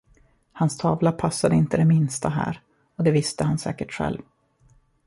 [0.51, 2.61] Hans tavla passade inte det minsta här,
[2.95, 4.21] och det visste han säkert själv.